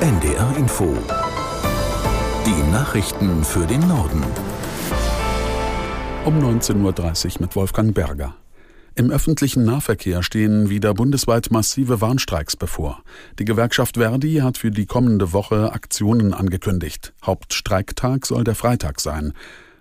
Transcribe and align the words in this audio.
NDR 0.00 0.54
Info. 0.58 0.94
Die 2.44 2.70
Nachrichten 2.70 3.42
für 3.42 3.66
den 3.66 3.80
Norden. 3.88 4.22
Um 6.26 6.38
19.30 6.38 7.36
Uhr 7.36 7.40
mit 7.40 7.56
Wolfgang 7.56 7.94
Berger. 7.94 8.36
Im 8.94 9.10
öffentlichen 9.10 9.64
Nahverkehr 9.64 10.22
stehen 10.22 10.68
wieder 10.68 10.92
bundesweit 10.92 11.50
massive 11.50 12.02
Warnstreiks 12.02 12.56
bevor. 12.56 13.02
Die 13.38 13.46
Gewerkschaft 13.46 13.96
Verdi 13.96 14.34
hat 14.42 14.58
für 14.58 14.70
die 14.70 14.84
kommende 14.84 15.32
Woche 15.32 15.72
Aktionen 15.72 16.34
angekündigt. 16.34 17.14
Hauptstreiktag 17.24 18.26
soll 18.26 18.44
der 18.44 18.54
Freitag 18.54 19.00
sein. 19.00 19.32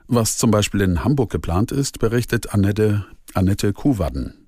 Was 0.07 0.37
zum 0.37 0.49
Beispiel 0.49 0.79
in 0.79 1.03
Hamburg 1.03 1.29
geplant 1.29 1.73
ist, 1.73 1.99
berichtet 1.99 2.53
Annette, 2.53 3.05
Annette 3.33 3.73
Kuhwaden. 3.73 4.44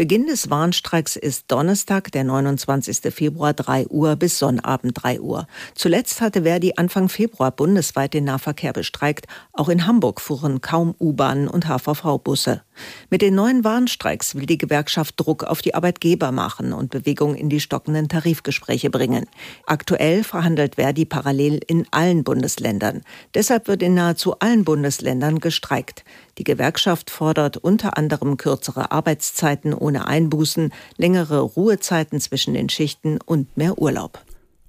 Beginn 0.00 0.26
des 0.26 0.48
Warnstreiks 0.48 1.14
ist 1.14 1.52
Donnerstag, 1.52 2.10
der 2.10 2.24
29. 2.24 3.12
Februar 3.12 3.52
3 3.52 3.88
Uhr 3.88 4.16
bis 4.16 4.38
Sonnabend 4.38 4.94
3 4.94 5.20
Uhr. 5.20 5.46
Zuletzt 5.74 6.22
hatte 6.22 6.44
Verdi 6.44 6.72
Anfang 6.76 7.10
Februar 7.10 7.50
bundesweit 7.50 8.14
den 8.14 8.24
Nahverkehr 8.24 8.72
bestreikt. 8.72 9.26
Auch 9.52 9.68
in 9.68 9.86
Hamburg 9.86 10.22
fuhren 10.22 10.62
kaum 10.62 10.94
U-Bahnen 10.98 11.48
und 11.48 11.68
HVV-Busse. 11.68 12.62
Mit 13.10 13.22
den 13.22 13.34
neuen 13.34 13.64
Warnstreiks 13.64 14.34
will 14.34 14.46
die 14.46 14.58
Gewerkschaft 14.58 15.14
Druck 15.18 15.44
auf 15.44 15.62
die 15.62 15.74
Arbeitgeber 15.74 16.32
machen 16.32 16.72
und 16.72 16.90
Bewegung 16.90 17.34
in 17.34 17.48
die 17.48 17.60
stockenden 17.60 18.08
Tarifgespräche 18.08 18.90
bringen. 18.90 19.26
Aktuell 19.66 20.24
verhandelt 20.24 20.76
Verdi 20.76 21.04
parallel 21.04 21.60
in 21.66 21.86
allen 21.90 22.24
Bundesländern. 22.24 23.02
Deshalb 23.34 23.68
wird 23.68 23.82
in 23.82 23.94
nahezu 23.94 24.38
allen 24.38 24.64
Bundesländern 24.64 25.38
gestreikt. 25.38 26.04
Die 26.38 26.44
Gewerkschaft 26.44 27.10
fordert 27.10 27.56
unter 27.56 27.98
anderem 27.98 28.36
kürzere 28.36 28.92
Arbeitszeiten 28.92 29.74
ohne 29.74 30.06
Einbußen, 30.06 30.72
längere 30.96 31.40
Ruhezeiten 31.40 32.20
zwischen 32.20 32.54
den 32.54 32.68
Schichten 32.68 33.18
und 33.24 33.56
mehr 33.56 33.78
Urlaub. 33.78 34.20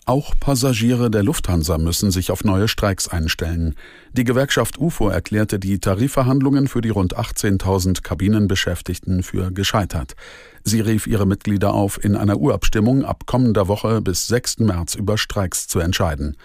Auch 0.05 0.33
Passagiere 0.39 1.11
der 1.11 1.21
Lufthansa 1.21 1.77
müssen 1.77 2.09
sich 2.09 2.31
auf 2.31 2.43
neue 2.43 2.67
Streiks 2.67 3.07
einstellen. 3.07 3.75
Die 4.13 4.23
Gewerkschaft 4.23 4.79
UFO 4.79 5.09
erklärte 5.09 5.59
die 5.59 5.77
Tarifverhandlungen 5.77 6.67
für 6.67 6.81
die 6.81 6.89
rund 6.89 7.15
18.000 7.17 8.01
Kabinenbeschäftigten 8.01 9.21
für 9.21 9.51
gescheitert. 9.51 10.15
Sie 10.63 10.81
rief 10.81 11.05
ihre 11.05 11.27
Mitglieder 11.27 11.73
auf, 11.73 12.03
in 12.03 12.15
einer 12.15 12.37
Urabstimmung 12.37 13.05
ab 13.05 13.27
kommender 13.27 13.67
Woche 13.67 14.01
bis 14.01 14.25
6. 14.27 14.59
März 14.59 14.95
über 14.95 15.19
Streiks 15.19 15.67
zu 15.67 15.79
entscheiden. 15.79 16.35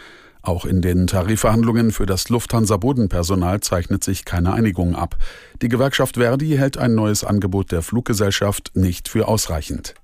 Auch 0.42 0.66
in 0.66 0.82
den 0.82 1.06
Tarifverhandlungen 1.06 1.92
für 1.92 2.06
das 2.06 2.28
Lufthansa-Bodenpersonal 2.28 3.62
zeichnet 3.62 4.04
sich 4.04 4.26
keine 4.26 4.52
Einigung 4.52 4.94
ab. 4.94 5.16
Die 5.62 5.68
Gewerkschaft 5.68 6.16
Verdi 6.16 6.50
hält 6.56 6.76
ein 6.76 6.94
neues 6.94 7.24
Angebot 7.24 7.72
der 7.72 7.82
Fluggesellschaft 7.82 8.72
nicht 8.74 9.08
für 9.08 9.26
ausreichend. 9.26 9.94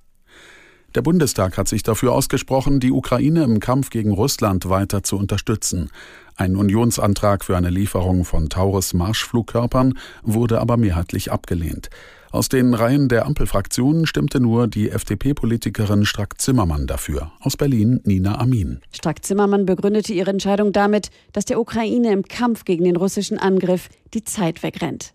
Der 0.95 1.01
Bundestag 1.01 1.57
hat 1.57 1.67
sich 1.67 1.81
dafür 1.81 2.13
ausgesprochen, 2.13 2.79
die 2.79 2.91
Ukraine 2.91 3.43
im 3.43 3.59
Kampf 3.59 3.89
gegen 3.89 4.11
Russland 4.11 4.69
weiter 4.69 5.01
zu 5.01 5.17
unterstützen. 5.17 5.89
Ein 6.35 6.55
Unionsantrag 6.55 7.43
für 7.43 7.57
eine 7.57 7.71
Lieferung 7.71 8.25
von 8.25 8.47
Taurus-Marschflugkörpern 8.49 9.97
wurde 10.21 10.61
aber 10.61 10.77
mehrheitlich 10.77 11.31
abgelehnt. 11.31 11.89
Aus 12.33 12.49
den 12.49 12.73
Reihen 12.73 13.09
der 13.09 13.27
Ampelfraktionen 13.27 14.07
stimmte 14.07 14.39
nur 14.39 14.67
die 14.67 14.89
FDP-Politikerin 14.89 16.03
Strack-Zimmermann 16.03 16.87
dafür. 16.87 17.31
Aus 17.39 17.57
Berlin 17.57 17.99
Nina 18.05 18.39
Amin. 18.39 18.79
Strack-Zimmermann 18.91 19.67
begründete 19.67 20.13
ihre 20.13 20.31
Entscheidung 20.31 20.71
damit, 20.71 21.11
dass 21.31 21.45
der 21.45 21.59
Ukraine 21.59 22.11
im 22.11 22.23
Kampf 22.23 22.65
gegen 22.65 22.85
den 22.85 22.95
russischen 22.95 23.37
Angriff 23.37 23.87
die 24.15 24.23
Zeit 24.23 24.63
wegrennt. 24.63 25.13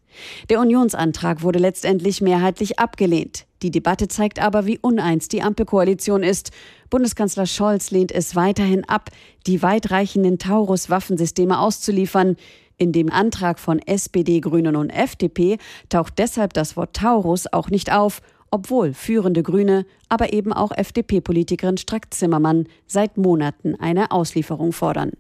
Der 0.49 0.61
Unionsantrag 0.61 1.43
wurde 1.43 1.59
letztendlich 1.59 2.21
mehrheitlich 2.21 2.79
abgelehnt. 2.79 3.47
Die 3.63 3.73
Debatte 3.73 4.07
zeigt 4.07 4.41
aber, 4.41 4.65
wie 4.67 4.79
uneins 4.79 5.27
die 5.27 5.43
Ampelkoalition 5.43 6.23
ist. 6.23 6.53
Bundeskanzler 6.89 7.47
Scholz 7.47 7.91
lehnt 7.91 8.13
es 8.13 8.37
weiterhin 8.37 8.85
ab, 8.85 9.11
die 9.49 9.61
weitreichenden 9.61 10.39
Taurus-Waffensysteme 10.39 11.59
auszuliefern. 11.59 12.37
In 12.79 12.93
dem 12.93 13.11
Antrag 13.11 13.59
von 13.59 13.81
SPD, 13.81 14.41
Grünen 14.41 14.77
und 14.77 14.91
FDP 14.91 15.59
taucht 15.89 16.15
deshalb 16.19 16.53
das 16.53 16.77
Wort 16.77 16.95
Taurus 16.95 17.53
auch 17.53 17.71
nicht 17.71 17.93
auf, 17.93 18.23
obwohl 18.53 18.95
führende 18.95 19.43
Grüne, 19.43 19.85
aber 20.09 20.33
eben 20.33 20.53
auch 20.53 20.71
FDP-Politikerin 20.71 21.77
Strack-Zimmermann 21.77 22.67
seit 22.87 23.17
Monaten 23.17 23.75
eine 23.75 24.13
Auslieferung 24.13 24.73
fordern. 24.73 25.11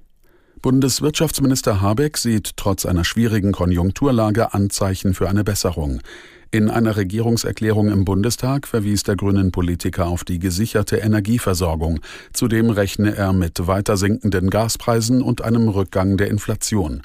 Bundeswirtschaftsminister 0.62 1.80
Habeck 1.80 2.16
sieht 2.16 2.56
trotz 2.56 2.86
einer 2.86 3.04
schwierigen 3.04 3.52
Konjunkturlage 3.52 4.54
Anzeichen 4.54 5.14
für 5.14 5.28
eine 5.28 5.42
Besserung. 5.44 6.00
In 6.50 6.70
einer 6.70 6.96
Regierungserklärung 6.96 7.90
im 7.90 8.06
Bundestag 8.06 8.66
verwies 8.66 9.02
der 9.02 9.16
grünen 9.16 9.52
Politiker 9.52 10.06
auf 10.06 10.24
die 10.24 10.38
gesicherte 10.38 10.96
Energieversorgung. 10.96 12.00
Zudem 12.32 12.70
rechne 12.70 13.14
er 13.14 13.34
mit 13.34 13.66
weiter 13.66 13.98
sinkenden 13.98 14.48
Gaspreisen 14.48 15.20
und 15.20 15.42
einem 15.42 15.68
Rückgang 15.68 16.16
der 16.16 16.28
Inflation. 16.28 17.02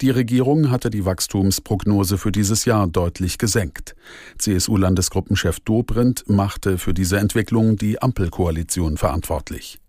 Die 0.00 0.10
Regierung 0.10 0.70
hatte 0.70 0.90
die 0.90 1.04
Wachstumsprognose 1.04 2.18
für 2.18 2.30
dieses 2.30 2.66
Jahr 2.66 2.86
deutlich 2.86 3.38
gesenkt. 3.38 3.96
CSU-Landesgruppenchef 4.38 5.58
Dobrindt 5.58 6.28
machte 6.28 6.78
für 6.78 6.94
diese 6.94 7.18
Entwicklung 7.18 7.76
die 7.76 8.00
Ampelkoalition 8.00 8.96
verantwortlich. 8.96 9.80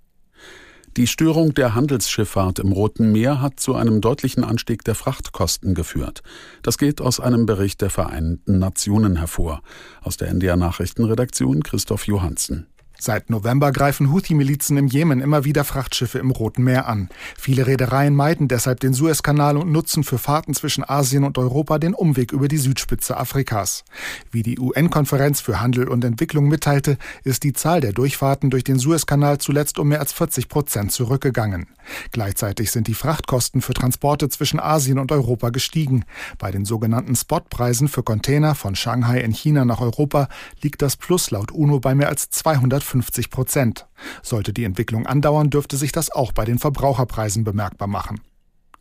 Die 0.97 1.07
Störung 1.07 1.53
der 1.53 1.75
Handelsschifffahrt 1.75 2.59
im 2.59 2.71
Roten 2.71 3.11
Meer 3.11 3.41
hat 3.41 3.59
zu 3.59 3.75
einem 3.75 3.99
deutlichen 3.99 4.45
Anstieg 4.45 4.85
der 4.85 4.95
Frachtkosten 4.95 5.73
geführt. 5.73 6.23
Das 6.61 6.77
geht 6.77 7.01
aus 7.01 7.19
einem 7.19 7.45
Bericht 7.45 7.81
der 7.81 7.89
Vereinten 7.89 8.59
Nationen 8.59 9.17
hervor. 9.17 9.61
Aus 10.01 10.15
der 10.15 10.29
NDR 10.29 10.55
Nachrichtenredaktion 10.55 11.63
Christoph 11.63 12.07
Johansen. 12.07 12.67
Seit 13.05 13.29
November 13.29 13.71
greifen 13.71 14.11
Houthi-Milizen 14.11 14.77
im 14.77 14.87
Jemen 14.87 15.21
immer 15.21 15.45
wieder 15.45 15.63
Frachtschiffe 15.63 16.17
im 16.17 16.31
Roten 16.31 16.63
Meer 16.63 16.87
an. 16.87 17.09
Viele 17.37 17.67
Reedereien 17.67 18.15
meiden 18.15 18.47
deshalb 18.47 18.79
den 18.79 18.95
Suezkanal 18.95 19.57
und 19.57 19.71
nutzen 19.71 20.03
für 20.03 20.17
Fahrten 20.17 20.55
zwischen 20.55 20.83
Asien 20.83 21.23
und 21.23 21.37
Europa 21.37 21.77
den 21.77 21.93
Umweg 21.93 22.31
über 22.31 22.47
die 22.47 22.57
Südspitze 22.57 23.15
Afrikas. 23.15 23.83
Wie 24.31 24.41
die 24.41 24.57
UN-Konferenz 24.57 25.39
für 25.39 25.61
Handel 25.61 25.87
und 25.87 26.03
Entwicklung 26.03 26.47
mitteilte, 26.47 26.97
ist 27.23 27.43
die 27.43 27.53
Zahl 27.53 27.79
der 27.79 27.93
Durchfahrten 27.93 28.49
durch 28.49 28.63
den 28.63 28.79
Suezkanal 28.79 29.37
zuletzt 29.37 29.77
um 29.77 29.89
mehr 29.89 29.99
als 29.99 30.11
40 30.11 30.49
Prozent 30.49 30.91
zurückgegangen. 30.91 31.67
Gleichzeitig 32.11 32.71
sind 32.71 32.87
die 32.87 32.93
Frachtkosten 32.93 33.61
für 33.61 33.73
Transporte 33.73 34.29
zwischen 34.29 34.59
Asien 34.59 34.99
und 34.99 35.11
Europa 35.11 35.49
gestiegen. 35.49 36.05
Bei 36.37 36.51
den 36.51 36.65
sogenannten 36.65 37.15
Spotpreisen 37.15 37.87
für 37.87 38.03
Container 38.03 38.55
von 38.55 38.75
Shanghai 38.75 39.19
in 39.19 39.33
China 39.33 39.65
nach 39.65 39.81
Europa 39.81 40.27
liegt 40.61 40.81
das 40.81 40.97
Plus 40.97 41.31
laut 41.31 41.51
UNO 41.51 41.79
bei 41.79 41.95
mehr 41.95 42.09
als 42.09 42.29
250 42.29 43.29
Prozent. 43.29 43.87
Sollte 44.21 44.53
die 44.53 44.63
Entwicklung 44.63 45.05
andauern, 45.05 45.49
dürfte 45.49 45.77
sich 45.77 45.91
das 45.91 46.11
auch 46.11 46.31
bei 46.31 46.45
den 46.45 46.59
Verbraucherpreisen 46.59 47.43
bemerkbar 47.43 47.87
machen. 47.87 48.21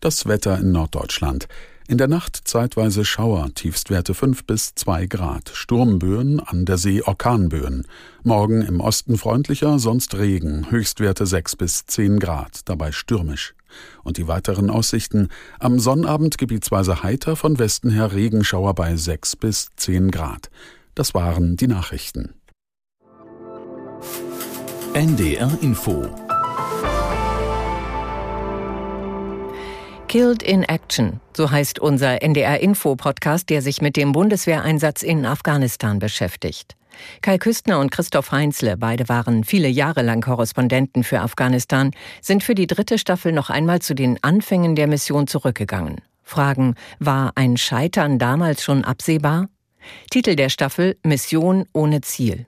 Das 0.00 0.26
Wetter 0.26 0.58
in 0.58 0.72
Norddeutschland. 0.72 1.48
In 1.86 1.98
der 1.98 2.08
Nacht 2.08 2.40
zeitweise 2.44 3.04
Schauer, 3.04 3.50
Tiefstwerte 3.54 4.14
5 4.14 4.44
bis 4.44 4.74
2 4.74 5.04
Grad, 5.04 5.50
Sturmböen, 5.52 6.40
an 6.40 6.64
der 6.64 6.78
See 6.78 7.02
Orkanböen. 7.02 7.86
Morgen 8.22 8.62
im 8.62 8.80
Osten 8.80 9.18
freundlicher, 9.18 9.78
sonst 9.78 10.14
Regen, 10.14 10.70
Höchstwerte 10.70 11.26
6 11.26 11.56
bis 11.56 11.84
10 11.84 12.20
Grad, 12.20 12.60
dabei 12.64 12.90
stürmisch. 12.90 13.54
Und 14.02 14.16
die 14.16 14.26
weiteren 14.26 14.70
Aussichten, 14.70 15.28
am 15.58 15.78
Sonnabend 15.78 16.38
gebietsweise 16.38 17.02
heiter, 17.02 17.36
von 17.36 17.58
Westen 17.58 17.90
her 17.90 18.14
Regenschauer 18.14 18.74
bei 18.74 18.96
6 18.96 19.36
bis 19.36 19.68
10 19.76 20.10
Grad. 20.10 20.48
Das 20.94 21.12
waren 21.12 21.56
die 21.56 21.66
Nachrichten. 21.66 22.32
NDR 24.94 25.50
Info 25.60 26.08
Killed 30.14 30.44
in 30.44 30.62
Action, 30.62 31.18
so 31.36 31.50
heißt 31.50 31.80
unser 31.80 32.22
NDR 32.22 32.60
Info 32.60 32.94
Podcast, 32.94 33.50
der 33.50 33.62
sich 33.62 33.82
mit 33.82 33.96
dem 33.96 34.12
Bundeswehreinsatz 34.12 35.02
in 35.02 35.26
Afghanistan 35.26 35.98
beschäftigt. 35.98 36.76
Kai 37.20 37.36
Küstner 37.36 37.80
und 37.80 37.90
Christoph 37.90 38.30
Heinzle, 38.30 38.76
beide 38.76 39.08
waren 39.08 39.42
viele 39.42 39.66
Jahre 39.66 40.02
lang 40.02 40.20
Korrespondenten 40.20 41.02
für 41.02 41.20
Afghanistan, 41.20 41.90
sind 42.20 42.44
für 42.44 42.54
die 42.54 42.68
dritte 42.68 42.96
Staffel 42.96 43.32
noch 43.32 43.50
einmal 43.50 43.82
zu 43.82 43.92
den 43.92 44.22
Anfängen 44.22 44.76
der 44.76 44.86
Mission 44.86 45.26
zurückgegangen. 45.26 46.00
Fragen, 46.22 46.76
war 47.00 47.32
ein 47.34 47.56
Scheitern 47.56 48.20
damals 48.20 48.62
schon 48.62 48.84
absehbar? 48.84 49.48
Titel 50.12 50.36
der 50.36 50.48
Staffel 50.48 50.96
Mission 51.02 51.64
ohne 51.72 52.02
Ziel. 52.02 52.46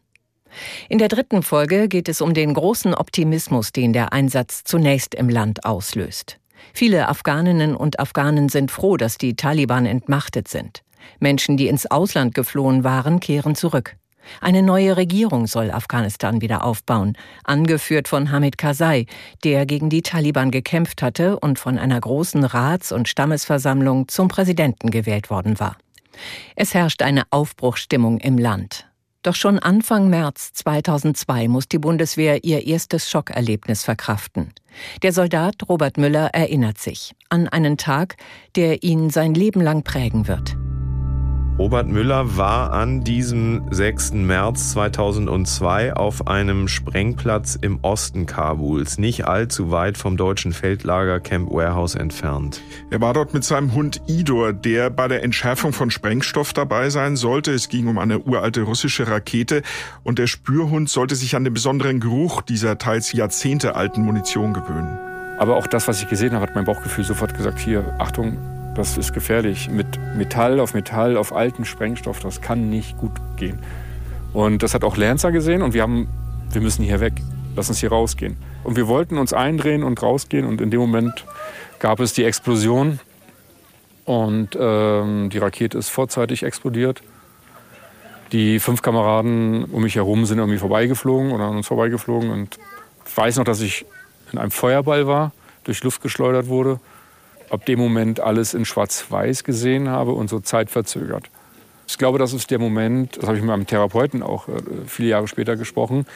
In 0.88 0.98
der 0.98 1.08
dritten 1.08 1.42
Folge 1.42 1.88
geht 1.88 2.08
es 2.08 2.20
um 2.20 2.32
den 2.32 2.54
großen 2.54 2.94
Optimismus, 2.94 3.72
den 3.72 3.92
der 3.92 4.12
Einsatz 4.12 4.62
zunächst 4.62 5.16
im 5.16 5.28
Land 5.28 5.64
auslöst. 5.64 6.38
Viele 6.72 7.08
Afghaninnen 7.08 7.76
und 7.76 8.00
Afghanen 8.00 8.48
sind 8.48 8.70
froh, 8.70 8.96
dass 8.96 9.18
die 9.18 9.36
Taliban 9.36 9.86
entmachtet 9.86 10.48
sind. 10.48 10.82
Menschen, 11.20 11.56
die 11.56 11.68
ins 11.68 11.86
Ausland 11.86 12.34
geflohen 12.34 12.84
waren, 12.84 13.20
kehren 13.20 13.54
zurück. 13.54 13.96
Eine 14.40 14.62
neue 14.62 14.96
Regierung 14.96 15.46
soll 15.46 15.70
Afghanistan 15.70 16.40
wieder 16.40 16.64
aufbauen, 16.64 17.16
angeführt 17.44 18.08
von 18.08 18.30
Hamid 18.30 18.58
Karzai, 18.58 19.06
der 19.44 19.66
gegen 19.66 19.88
die 19.88 20.02
Taliban 20.02 20.50
gekämpft 20.50 21.02
hatte 21.02 21.38
und 21.38 21.58
von 21.58 21.78
einer 21.78 22.00
großen 22.00 22.44
Rats- 22.44 22.92
und 22.92 23.08
Stammesversammlung 23.08 24.08
zum 24.08 24.28
Präsidenten 24.28 24.90
gewählt 24.90 25.30
worden 25.30 25.60
war. 25.60 25.76
Es 26.54 26.74
herrscht 26.74 27.02
eine 27.02 27.24
Aufbruchsstimmung 27.30 28.18
im 28.18 28.38
Land. 28.38 28.85
Doch 29.26 29.34
schon 29.34 29.58
Anfang 29.58 30.08
März 30.08 30.52
2002 30.52 31.48
muss 31.48 31.66
die 31.66 31.80
Bundeswehr 31.80 32.44
ihr 32.44 32.64
erstes 32.64 33.10
Schockerlebnis 33.10 33.82
verkraften. 33.82 34.52
Der 35.02 35.12
Soldat 35.12 35.68
Robert 35.68 35.98
Müller 35.98 36.28
erinnert 36.32 36.78
sich 36.78 37.12
an 37.28 37.48
einen 37.48 37.76
Tag, 37.76 38.18
der 38.54 38.84
ihn 38.84 39.10
sein 39.10 39.34
Leben 39.34 39.60
lang 39.60 39.82
prägen 39.82 40.28
wird. 40.28 40.56
Robert 41.58 41.88
Müller 41.88 42.36
war 42.36 42.72
an 42.74 43.02
diesem 43.02 43.62
6. 43.70 44.12
März 44.12 44.72
2002 44.72 45.94
auf 45.94 46.26
einem 46.26 46.68
Sprengplatz 46.68 47.58
im 47.58 47.78
Osten 47.80 48.26
Kabuls, 48.26 48.98
nicht 48.98 49.26
allzu 49.26 49.70
weit 49.70 49.96
vom 49.96 50.18
deutschen 50.18 50.52
Feldlager 50.52 51.18
Camp 51.18 51.50
Warehouse 51.50 51.94
entfernt. 51.94 52.60
Er 52.90 53.00
war 53.00 53.14
dort 53.14 53.32
mit 53.32 53.42
seinem 53.42 53.72
Hund 53.72 54.02
Idor, 54.06 54.52
der 54.52 54.90
bei 54.90 55.08
der 55.08 55.24
Entschärfung 55.24 55.72
von 55.72 55.90
Sprengstoff 55.90 56.52
dabei 56.52 56.90
sein 56.90 57.16
sollte. 57.16 57.52
Es 57.52 57.70
ging 57.70 57.86
um 57.86 57.96
eine 57.96 58.18
uralte 58.18 58.60
russische 58.60 59.08
Rakete 59.08 59.62
und 60.04 60.18
der 60.18 60.26
Spürhund 60.26 60.90
sollte 60.90 61.16
sich 61.16 61.36
an 61.36 61.44
den 61.44 61.54
besonderen 61.54 62.00
Geruch 62.00 62.42
dieser 62.42 62.76
teils 62.76 63.14
jahrzehntealten 63.14 64.04
Munition 64.04 64.52
gewöhnen. 64.52 64.98
Aber 65.38 65.56
auch 65.56 65.66
das, 65.66 65.88
was 65.88 66.02
ich 66.02 66.08
gesehen 66.08 66.32
habe, 66.32 66.42
hat 66.46 66.54
mein 66.54 66.66
Bauchgefühl 66.66 67.04
sofort 67.04 67.34
gesagt, 67.34 67.58
hier, 67.58 67.94
Achtung, 67.98 68.36
das 68.76 68.98
ist 68.98 69.12
gefährlich. 69.14 69.70
Mit 69.70 69.86
Metall 70.16 70.60
auf 70.60 70.74
Metall, 70.74 71.16
auf 71.16 71.34
alten 71.34 71.64
Sprengstoff, 71.64 72.20
das 72.20 72.40
kann 72.40 72.68
nicht 72.68 72.98
gut 72.98 73.12
gehen. 73.36 73.58
Und 74.32 74.62
das 74.62 74.74
hat 74.74 74.84
auch 74.84 74.96
Lancer 74.96 75.32
gesehen 75.32 75.62
und 75.62 75.72
wir 75.72 75.82
haben, 75.82 76.08
wir 76.50 76.60
müssen 76.60 76.84
hier 76.84 77.00
weg. 77.00 77.14
Lass 77.56 77.70
uns 77.70 77.78
hier 77.78 77.88
rausgehen. 77.88 78.36
Und 78.64 78.76
wir 78.76 78.86
wollten 78.86 79.16
uns 79.16 79.32
eindrehen 79.32 79.82
und 79.82 80.02
rausgehen 80.02 80.44
und 80.46 80.60
in 80.60 80.70
dem 80.70 80.80
Moment 80.80 81.24
gab 81.78 82.00
es 82.00 82.12
die 82.12 82.24
Explosion 82.24 83.00
und 84.04 84.50
ähm, 84.60 85.30
die 85.30 85.38
Rakete 85.38 85.78
ist 85.78 85.88
vorzeitig 85.88 86.42
explodiert. 86.42 87.02
Die 88.32 88.60
fünf 88.60 88.82
Kameraden 88.82 89.64
um 89.64 89.82
mich 89.82 89.94
herum 89.94 90.26
sind 90.26 90.38
irgendwie 90.38 90.58
vorbeigeflogen 90.58 91.32
oder 91.32 91.44
an 91.44 91.56
uns 91.56 91.66
vorbeigeflogen 91.68 92.30
und 92.30 92.58
ich 93.06 93.16
weiß 93.16 93.36
noch, 93.36 93.44
dass 93.44 93.60
ich 93.60 93.86
in 94.32 94.38
einem 94.38 94.50
Feuerball 94.50 95.06
war, 95.06 95.32
durch 95.64 95.82
Luft 95.82 96.02
geschleudert 96.02 96.48
wurde 96.48 96.78
ab 97.50 97.66
dem 97.66 97.78
Moment 97.78 98.20
alles 98.20 98.54
in 98.54 98.64
Schwarz-Weiß 98.64 99.44
gesehen 99.44 99.88
habe 99.88 100.12
und 100.12 100.28
so 100.28 100.40
zeitverzögert. 100.40 101.24
Ich 101.88 101.98
glaube, 101.98 102.18
das 102.18 102.32
ist 102.32 102.50
der 102.50 102.58
Moment, 102.58 103.16
das 103.16 103.26
habe 103.26 103.36
ich 103.36 103.42
mit 103.42 103.50
meinem 103.50 103.66
Therapeuten 103.66 104.22
auch 104.22 104.48
äh, 104.48 104.52
viele 104.86 105.08
Jahre 105.08 105.28
später 105.28 105.56
gesprochen, 105.56 106.06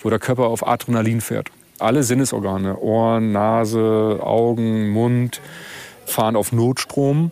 wo 0.00 0.10
der 0.10 0.18
Körper 0.18 0.46
auf 0.46 0.66
Adrenalin 0.66 1.20
fährt. 1.20 1.50
Alle 1.78 2.02
Sinnesorgane, 2.02 2.78
Ohren, 2.78 3.32
Nase, 3.32 4.18
Augen, 4.22 4.90
Mund, 4.90 5.40
fahren 6.04 6.36
auf 6.36 6.52
Notstrom 6.52 7.30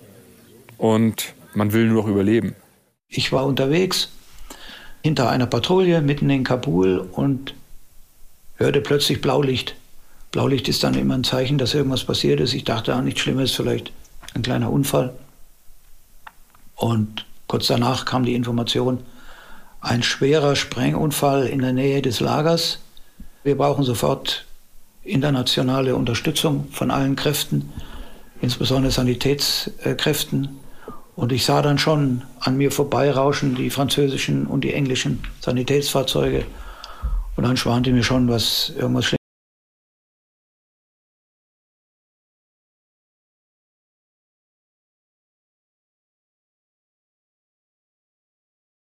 und 0.78 1.34
man 1.54 1.72
will 1.72 1.86
nur 1.86 2.02
noch 2.02 2.08
überleben. 2.08 2.54
Ich 3.08 3.32
war 3.32 3.46
unterwegs 3.46 4.10
hinter 5.02 5.30
einer 5.30 5.46
Patrouille 5.46 6.00
mitten 6.00 6.30
in 6.30 6.44
Kabul 6.44 7.08
und 7.12 7.54
hörte 8.56 8.80
plötzlich 8.80 9.20
Blaulicht. 9.20 9.74
Blaulicht 10.30 10.68
ist 10.68 10.84
dann 10.84 10.94
immer 10.94 11.14
ein 11.14 11.24
Zeichen, 11.24 11.58
dass 11.58 11.74
irgendwas 11.74 12.04
passiert 12.04 12.40
ist. 12.40 12.52
Ich 12.54 12.64
dachte, 12.64 12.94
ah, 12.94 13.00
nichts 13.00 13.20
Schlimmes, 13.20 13.52
vielleicht 13.52 13.92
ein 14.34 14.42
kleiner 14.42 14.70
Unfall. 14.70 15.14
Und 16.76 17.24
kurz 17.46 17.66
danach 17.66 18.04
kam 18.04 18.24
die 18.24 18.34
Information, 18.34 19.00
ein 19.80 20.02
schwerer 20.02 20.54
Sprengunfall 20.54 21.46
in 21.46 21.60
der 21.60 21.72
Nähe 21.72 22.02
des 22.02 22.20
Lagers. 22.20 22.80
Wir 23.42 23.56
brauchen 23.56 23.84
sofort 23.84 24.44
internationale 25.02 25.96
Unterstützung 25.96 26.68
von 26.72 26.90
allen 26.90 27.16
Kräften, 27.16 27.72
insbesondere 28.40 28.92
Sanitätskräften. 28.92 30.58
Und 31.16 31.32
ich 31.32 31.44
sah 31.44 31.62
dann 31.62 31.78
schon 31.78 32.22
an 32.38 32.56
mir 32.56 32.70
vorbeirauschen 32.70 33.54
die 33.54 33.70
französischen 33.70 34.46
und 34.46 34.62
die 34.62 34.74
englischen 34.74 35.22
Sanitätsfahrzeuge. 35.40 36.44
Und 37.36 37.44
dann 37.44 37.56
schwante 37.56 37.92
mir 37.92 38.04
schon, 38.04 38.28
was 38.28 38.72
irgendwas 38.76 39.06
Schlimmes 39.06 39.17